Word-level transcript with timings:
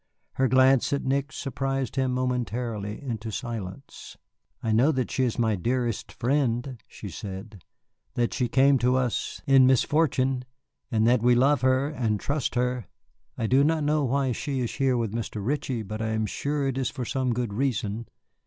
Her 0.31 0.47
glance 0.47 0.91
at 0.93 1.03
Nick 1.03 1.31
surprised 1.31 1.95
him 1.95 2.11
momentarily 2.11 2.99
into 3.03 3.29
silence. 3.29 4.17
"I 4.63 4.71
know 4.71 4.91
that 4.91 5.11
she 5.11 5.25
is 5.25 5.37
my 5.37 5.55
dearest 5.55 6.11
friend," 6.11 6.81
she 6.87 7.07
said, 7.07 7.61
"that 8.15 8.33
she 8.33 8.47
came 8.47 8.79
to 8.79 8.95
us 8.95 9.43
in 9.45 9.67
misfortune, 9.67 10.45
and 10.89 11.05
that 11.05 11.21
we 11.21 11.35
love 11.35 11.61
her 11.61 11.87
and 11.89 12.19
trust 12.19 12.55
her. 12.55 12.87
I 13.37 13.45
do 13.45 13.63
not 13.63 13.83
know 13.83 14.03
why 14.03 14.31
she 14.31 14.61
is 14.61 14.73
here 14.73 14.97
with 14.97 15.11
Mr. 15.13 15.45
Ritchie, 15.45 15.83
but 15.83 16.01
I 16.01 16.07
am 16.13 16.25
sure 16.25 16.67
it 16.67 16.79
is 16.79 16.89
for 16.89 17.05
some 17.05 17.31
good 17.31 17.53
reason." 17.53 18.07